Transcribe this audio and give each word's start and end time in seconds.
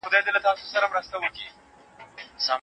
د 0.03 0.03
کور 0.03 0.09
فضا 0.11 0.19
د 0.35 0.37
پاک 0.45 0.57
هوا 0.59 0.69
سره 0.73 0.87
ښه 0.93 1.29
کېږي. 1.35 1.47